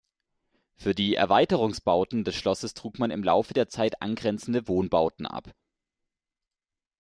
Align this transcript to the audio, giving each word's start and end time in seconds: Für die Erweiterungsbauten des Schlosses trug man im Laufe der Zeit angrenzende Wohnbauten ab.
Für 0.77 0.95
die 0.95 1.13
Erweiterungsbauten 1.13 2.23
des 2.23 2.33
Schlosses 2.33 2.73
trug 2.73 2.97
man 2.97 3.11
im 3.11 3.21
Laufe 3.23 3.53
der 3.53 3.67
Zeit 3.67 4.01
angrenzende 4.01 4.67
Wohnbauten 4.67 5.27
ab. 5.27 5.53